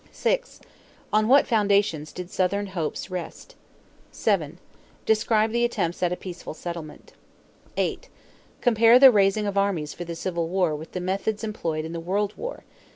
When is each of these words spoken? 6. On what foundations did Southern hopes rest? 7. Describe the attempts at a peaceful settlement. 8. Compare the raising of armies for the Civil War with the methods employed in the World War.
6. 0.11 0.59
On 1.13 1.27
what 1.27 1.45
foundations 1.45 2.11
did 2.11 2.31
Southern 2.31 2.65
hopes 2.73 3.11
rest? 3.11 3.53
7. 4.11 4.57
Describe 5.05 5.51
the 5.51 5.63
attempts 5.63 6.01
at 6.01 6.11
a 6.11 6.15
peaceful 6.15 6.55
settlement. 6.55 7.13
8. 7.77 8.09
Compare 8.61 8.97
the 8.97 9.11
raising 9.11 9.45
of 9.45 9.59
armies 9.59 9.93
for 9.93 10.03
the 10.03 10.15
Civil 10.15 10.47
War 10.47 10.75
with 10.75 10.93
the 10.93 10.99
methods 11.01 11.43
employed 11.43 11.85
in 11.85 11.93
the 11.93 11.99
World 11.99 12.33
War. 12.35 12.63